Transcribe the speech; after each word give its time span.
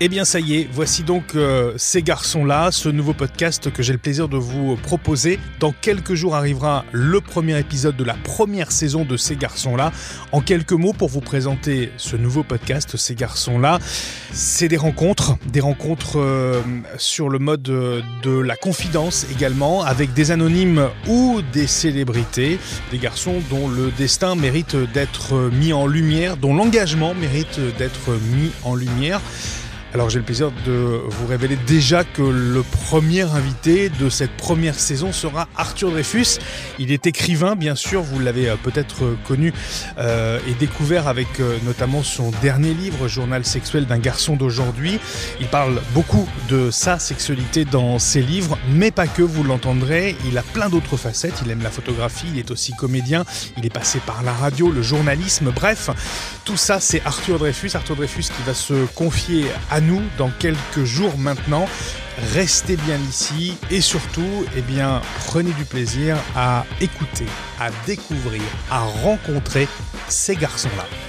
Eh 0.00 0.08
bien 0.08 0.24
ça 0.24 0.38
y 0.38 0.54
est, 0.54 0.68
voici 0.70 1.02
donc 1.02 1.34
euh, 1.34 1.72
ces 1.76 2.04
garçons-là, 2.04 2.70
ce 2.70 2.88
nouveau 2.88 3.14
podcast 3.14 3.72
que 3.72 3.82
j'ai 3.82 3.92
le 3.92 3.98
plaisir 3.98 4.28
de 4.28 4.36
vous 4.36 4.76
proposer. 4.76 5.40
Dans 5.58 5.72
quelques 5.72 6.14
jours 6.14 6.36
arrivera 6.36 6.84
le 6.92 7.20
premier 7.20 7.58
épisode 7.58 7.96
de 7.96 8.04
la 8.04 8.14
première 8.14 8.70
saison 8.70 9.04
de 9.04 9.16
ces 9.16 9.34
garçons-là. 9.34 9.90
En 10.30 10.40
quelques 10.40 10.70
mots 10.70 10.92
pour 10.92 11.08
vous 11.08 11.20
présenter 11.20 11.90
ce 11.96 12.14
nouveau 12.14 12.44
podcast, 12.44 12.96
ces 12.96 13.16
garçons-là, 13.16 13.80
c'est 14.30 14.68
des 14.68 14.76
rencontres, 14.76 15.36
des 15.50 15.58
rencontres 15.58 16.20
euh, 16.20 16.62
sur 16.96 17.28
le 17.28 17.40
mode 17.40 17.62
de 17.62 18.38
la 18.38 18.54
confidence 18.54 19.26
également, 19.32 19.82
avec 19.82 20.12
des 20.12 20.30
anonymes 20.30 20.90
ou 21.08 21.40
des 21.52 21.66
célébrités, 21.66 22.60
des 22.92 22.98
garçons 22.98 23.42
dont 23.50 23.66
le 23.66 23.90
destin 23.98 24.36
mérite 24.36 24.76
d'être 24.94 25.50
mis 25.50 25.72
en 25.72 25.88
lumière, 25.88 26.36
dont 26.36 26.54
l'engagement 26.54 27.14
mérite 27.14 27.58
d'être 27.78 28.12
mis 28.36 28.52
en 28.62 28.76
lumière. 28.76 29.20
Alors 29.94 30.10
j'ai 30.10 30.18
le 30.18 30.24
plaisir 30.24 30.52
de 30.66 31.00
vous 31.06 31.26
révéler 31.26 31.56
déjà 31.66 32.04
que 32.04 32.20
le 32.20 32.62
premier 32.62 33.22
invité 33.22 33.88
de 33.88 34.10
cette 34.10 34.36
première 34.36 34.78
saison 34.78 35.12
sera 35.12 35.48
Arthur 35.56 35.90
Dreyfus. 35.90 36.40
Il 36.78 36.92
est 36.92 37.06
écrivain, 37.06 37.56
bien 37.56 37.74
sûr, 37.74 38.02
vous 38.02 38.18
l'avez 38.18 38.50
euh, 38.50 38.56
peut-être 38.62 39.16
connu 39.26 39.54
euh, 39.96 40.40
et 40.46 40.52
découvert 40.52 41.08
avec 41.08 41.40
euh, 41.40 41.56
notamment 41.64 42.02
son 42.02 42.30
dernier 42.42 42.74
livre, 42.74 43.08
Journal 43.08 43.46
sexuel 43.46 43.86
d'un 43.86 43.98
garçon 43.98 44.36
d'aujourd'hui. 44.36 45.00
Il 45.40 45.46
parle 45.46 45.80
beaucoup 45.94 46.28
de 46.50 46.70
sa 46.70 46.98
sexualité 46.98 47.64
dans 47.64 47.98
ses 47.98 48.20
livres, 48.20 48.58
mais 48.70 48.90
pas 48.90 49.06
que, 49.06 49.22
vous 49.22 49.42
l'entendrez. 49.42 50.16
Il 50.26 50.36
a 50.36 50.42
plein 50.42 50.68
d'autres 50.68 50.98
facettes. 50.98 51.40
Il 51.46 51.50
aime 51.50 51.62
la 51.62 51.70
photographie, 51.70 52.26
il 52.34 52.38
est 52.38 52.50
aussi 52.50 52.72
comédien, 52.74 53.24
il 53.56 53.64
est 53.64 53.72
passé 53.72 54.00
par 54.04 54.22
la 54.22 54.34
radio, 54.34 54.70
le 54.70 54.82
journalisme, 54.82 55.50
bref, 55.50 55.88
tout 56.44 56.58
ça 56.58 56.78
c'est 56.78 57.00
Arthur 57.06 57.38
Dreyfus. 57.38 57.70
Arthur 57.74 57.96
Dreyfus 57.96 58.24
qui 58.24 58.42
va 58.46 58.52
se 58.52 58.84
confier 58.94 59.46
nous 59.80 60.02
dans 60.16 60.30
quelques 60.38 60.84
jours 60.84 61.16
maintenant. 61.18 61.66
Restez 62.34 62.76
bien 62.76 62.98
ici 63.08 63.56
et 63.70 63.80
surtout, 63.80 64.44
eh 64.56 64.62
bien, 64.62 65.00
prenez 65.26 65.52
du 65.52 65.64
plaisir 65.64 66.16
à 66.34 66.64
écouter, 66.80 67.26
à 67.60 67.70
découvrir, 67.86 68.42
à 68.70 68.80
rencontrer 68.80 69.68
ces 70.08 70.34
garçons-là. 70.34 71.07